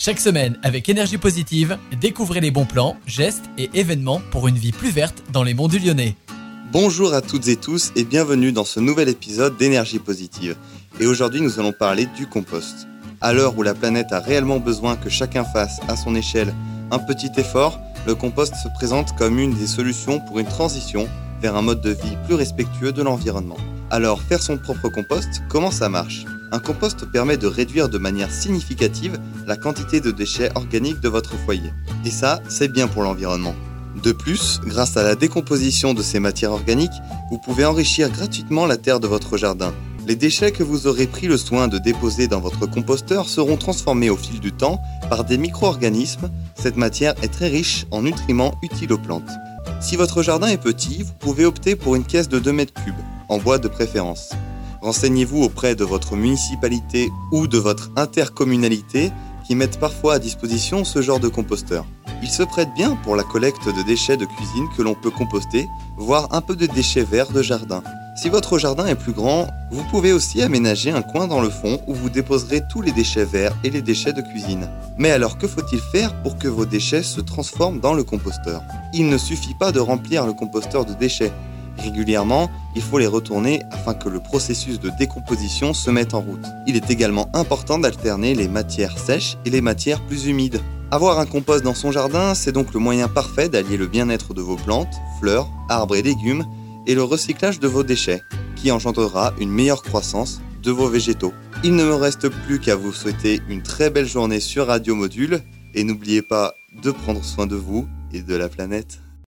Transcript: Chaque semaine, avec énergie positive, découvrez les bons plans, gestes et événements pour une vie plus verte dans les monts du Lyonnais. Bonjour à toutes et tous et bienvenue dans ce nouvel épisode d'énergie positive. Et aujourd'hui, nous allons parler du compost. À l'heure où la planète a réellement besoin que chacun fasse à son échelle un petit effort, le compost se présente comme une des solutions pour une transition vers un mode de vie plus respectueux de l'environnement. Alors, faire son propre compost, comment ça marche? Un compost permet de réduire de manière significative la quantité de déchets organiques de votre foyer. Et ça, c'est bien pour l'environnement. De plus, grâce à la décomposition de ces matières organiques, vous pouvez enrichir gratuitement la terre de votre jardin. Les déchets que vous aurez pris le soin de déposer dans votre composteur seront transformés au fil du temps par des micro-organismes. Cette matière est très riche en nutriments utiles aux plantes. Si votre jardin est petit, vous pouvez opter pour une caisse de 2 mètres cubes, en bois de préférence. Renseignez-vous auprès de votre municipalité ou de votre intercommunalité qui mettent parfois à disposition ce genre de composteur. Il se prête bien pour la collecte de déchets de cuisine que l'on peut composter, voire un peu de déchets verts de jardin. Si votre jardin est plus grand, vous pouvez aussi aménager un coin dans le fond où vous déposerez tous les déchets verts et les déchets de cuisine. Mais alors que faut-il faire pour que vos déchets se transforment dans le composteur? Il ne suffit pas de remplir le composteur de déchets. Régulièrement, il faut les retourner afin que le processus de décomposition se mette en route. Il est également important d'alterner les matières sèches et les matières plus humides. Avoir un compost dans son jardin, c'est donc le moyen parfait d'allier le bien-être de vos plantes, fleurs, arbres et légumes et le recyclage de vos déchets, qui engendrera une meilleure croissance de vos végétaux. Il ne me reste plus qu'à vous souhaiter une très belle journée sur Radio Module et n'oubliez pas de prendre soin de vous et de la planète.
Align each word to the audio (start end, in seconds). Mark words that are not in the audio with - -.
Chaque 0.00 0.20
semaine, 0.20 0.56
avec 0.62 0.88
énergie 0.88 1.18
positive, 1.18 1.76
découvrez 2.00 2.40
les 2.40 2.52
bons 2.52 2.66
plans, 2.66 2.96
gestes 3.04 3.46
et 3.58 3.68
événements 3.74 4.22
pour 4.30 4.46
une 4.46 4.54
vie 4.54 4.70
plus 4.70 4.90
verte 4.90 5.24
dans 5.32 5.42
les 5.42 5.54
monts 5.54 5.66
du 5.66 5.80
Lyonnais. 5.80 6.14
Bonjour 6.70 7.14
à 7.14 7.20
toutes 7.20 7.48
et 7.48 7.56
tous 7.56 7.90
et 7.96 8.04
bienvenue 8.04 8.52
dans 8.52 8.64
ce 8.64 8.78
nouvel 8.78 9.08
épisode 9.08 9.56
d'énergie 9.56 9.98
positive. 9.98 10.54
Et 11.00 11.06
aujourd'hui, 11.06 11.40
nous 11.40 11.58
allons 11.58 11.72
parler 11.72 12.06
du 12.16 12.28
compost. 12.28 12.86
À 13.20 13.32
l'heure 13.32 13.58
où 13.58 13.64
la 13.64 13.74
planète 13.74 14.12
a 14.12 14.20
réellement 14.20 14.60
besoin 14.60 14.94
que 14.94 15.10
chacun 15.10 15.42
fasse 15.42 15.80
à 15.88 15.96
son 15.96 16.14
échelle 16.14 16.54
un 16.92 17.00
petit 17.00 17.32
effort, 17.36 17.80
le 18.06 18.14
compost 18.14 18.54
se 18.54 18.68
présente 18.76 19.16
comme 19.16 19.40
une 19.40 19.54
des 19.54 19.66
solutions 19.66 20.20
pour 20.20 20.38
une 20.38 20.46
transition 20.46 21.08
vers 21.42 21.56
un 21.56 21.62
mode 21.62 21.80
de 21.80 21.90
vie 21.90 22.16
plus 22.24 22.36
respectueux 22.36 22.92
de 22.92 23.02
l'environnement. 23.02 23.58
Alors, 23.90 24.22
faire 24.22 24.44
son 24.44 24.58
propre 24.58 24.90
compost, 24.90 25.42
comment 25.48 25.72
ça 25.72 25.88
marche? 25.88 26.24
Un 26.50 26.58
compost 26.60 27.04
permet 27.12 27.36
de 27.36 27.46
réduire 27.46 27.88
de 27.88 27.98
manière 27.98 28.32
significative 28.32 29.18
la 29.46 29.56
quantité 29.56 30.00
de 30.00 30.10
déchets 30.10 30.50
organiques 30.54 31.00
de 31.00 31.08
votre 31.08 31.36
foyer. 31.36 31.72
Et 32.04 32.10
ça, 32.10 32.40
c'est 32.48 32.72
bien 32.72 32.88
pour 32.88 33.02
l'environnement. 33.02 33.54
De 34.02 34.12
plus, 34.12 34.60
grâce 34.64 34.96
à 34.96 35.02
la 35.02 35.14
décomposition 35.14 35.92
de 35.92 36.02
ces 36.02 36.20
matières 36.20 36.52
organiques, 36.52 36.90
vous 37.30 37.38
pouvez 37.38 37.64
enrichir 37.64 38.10
gratuitement 38.10 38.66
la 38.66 38.76
terre 38.76 39.00
de 39.00 39.08
votre 39.08 39.36
jardin. 39.36 39.74
Les 40.06 40.16
déchets 40.16 40.52
que 40.52 40.62
vous 40.62 40.86
aurez 40.86 41.06
pris 41.06 41.26
le 41.26 41.36
soin 41.36 41.68
de 41.68 41.76
déposer 41.76 42.28
dans 42.28 42.40
votre 42.40 42.64
composteur 42.64 43.28
seront 43.28 43.56
transformés 43.56 44.08
au 44.08 44.16
fil 44.16 44.40
du 44.40 44.52
temps 44.52 44.80
par 45.10 45.24
des 45.24 45.36
micro-organismes. 45.36 46.30
Cette 46.54 46.78
matière 46.78 47.14
est 47.22 47.32
très 47.32 47.48
riche 47.48 47.86
en 47.90 48.02
nutriments 48.02 48.54
utiles 48.62 48.92
aux 48.92 48.98
plantes. 48.98 49.30
Si 49.80 49.96
votre 49.96 50.22
jardin 50.22 50.46
est 50.46 50.62
petit, 50.62 51.02
vous 51.02 51.12
pouvez 51.18 51.44
opter 51.44 51.76
pour 51.76 51.94
une 51.94 52.04
caisse 52.04 52.28
de 52.28 52.38
2 52.38 52.52
mètres 52.52 52.72
cubes, 52.72 52.94
en 53.28 53.38
bois 53.38 53.58
de 53.58 53.68
préférence. 53.68 54.30
Renseignez-vous 54.80 55.42
auprès 55.42 55.74
de 55.74 55.84
votre 55.84 56.16
municipalité 56.16 57.10
ou 57.32 57.46
de 57.46 57.58
votre 57.58 57.90
intercommunalité 57.96 59.10
qui 59.46 59.54
mettent 59.54 59.80
parfois 59.80 60.14
à 60.14 60.18
disposition 60.18 60.84
ce 60.84 61.02
genre 61.02 61.20
de 61.20 61.28
composteur. 61.28 61.86
Il 62.22 62.28
se 62.28 62.42
prête 62.42 62.68
bien 62.74 62.96
pour 63.04 63.16
la 63.16 63.22
collecte 63.22 63.66
de 63.66 63.82
déchets 63.86 64.16
de 64.16 64.24
cuisine 64.24 64.68
que 64.76 64.82
l'on 64.82 64.94
peut 64.94 65.10
composter, 65.10 65.66
voire 65.96 66.28
un 66.32 66.40
peu 66.40 66.56
de 66.56 66.66
déchets 66.66 67.04
verts 67.04 67.32
de 67.32 67.42
jardin. 67.42 67.82
Si 68.20 68.28
votre 68.28 68.58
jardin 68.58 68.86
est 68.86 68.96
plus 68.96 69.12
grand, 69.12 69.46
vous 69.70 69.84
pouvez 69.84 70.12
aussi 70.12 70.42
aménager 70.42 70.90
un 70.90 71.02
coin 71.02 71.28
dans 71.28 71.40
le 71.40 71.50
fond 71.50 71.80
où 71.86 71.94
vous 71.94 72.10
déposerez 72.10 72.62
tous 72.68 72.82
les 72.82 72.90
déchets 72.90 73.24
verts 73.24 73.56
et 73.62 73.70
les 73.70 73.80
déchets 73.80 74.12
de 74.12 74.22
cuisine. 74.22 74.68
Mais 74.98 75.12
alors 75.12 75.38
que 75.38 75.46
faut-il 75.46 75.78
faire 75.78 76.20
pour 76.22 76.36
que 76.36 76.48
vos 76.48 76.66
déchets 76.66 77.04
se 77.04 77.20
transforment 77.20 77.78
dans 77.78 77.94
le 77.94 78.02
composteur? 78.02 78.62
Il 78.92 79.08
ne 79.08 79.18
suffit 79.18 79.54
pas 79.54 79.70
de 79.70 79.78
remplir 79.78 80.26
le 80.26 80.32
composteur 80.32 80.84
de 80.84 80.94
déchets. 80.94 81.32
Régulièrement, 81.78 82.50
il 82.78 82.82
faut 82.82 83.00
les 83.00 83.08
retourner 83.08 83.60
afin 83.72 83.92
que 83.92 84.08
le 84.08 84.20
processus 84.20 84.78
de 84.78 84.88
décomposition 85.00 85.74
se 85.74 85.90
mette 85.90 86.14
en 86.14 86.20
route. 86.20 86.46
Il 86.68 86.76
est 86.76 86.90
également 86.90 87.28
important 87.34 87.76
d'alterner 87.76 88.36
les 88.36 88.46
matières 88.46 88.96
sèches 88.96 89.36
et 89.44 89.50
les 89.50 89.60
matières 89.60 90.00
plus 90.06 90.26
humides. 90.26 90.60
Avoir 90.92 91.18
un 91.18 91.26
compost 91.26 91.64
dans 91.64 91.74
son 91.74 91.90
jardin, 91.90 92.36
c'est 92.36 92.52
donc 92.52 92.72
le 92.72 92.78
moyen 92.78 93.08
parfait 93.08 93.48
d'allier 93.48 93.76
le 93.76 93.88
bien-être 93.88 94.32
de 94.32 94.42
vos 94.42 94.54
plantes, 94.54 94.94
fleurs, 95.18 95.50
arbres 95.68 95.96
et 95.96 96.02
légumes 96.02 96.44
et 96.86 96.94
le 96.94 97.02
recyclage 97.02 97.58
de 97.58 97.66
vos 97.66 97.82
déchets, 97.82 98.22
qui 98.54 98.70
engendrera 98.70 99.34
une 99.40 99.50
meilleure 99.50 99.82
croissance 99.82 100.40
de 100.62 100.70
vos 100.70 100.88
végétaux. 100.88 101.32
Il 101.64 101.74
ne 101.74 101.82
me 101.82 101.96
reste 101.96 102.28
plus 102.28 102.60
qu'à 102.60 102.76
vous 102.76 102.92
souhaiter 102.92 103.40
une 103.48 103.64
très 103.64 103.90
belle 103.90 104.06
journée 104.06 104.38
sur 104.38 104.68
Radio 104.68 104.94
Module 104.94 105.40
et 105.74 105.82
n'oubliez 105.82 106.22
pas 106.22 106.54
de 106.80 106.92
prendre 106.92 107.24
soin 107.24 107.48
de 107.48 107.56
vous 107.56 107.88
et 108.12 108.22
de 108.22 108.36
la 108.36 108.48
planète. 108.48 109.00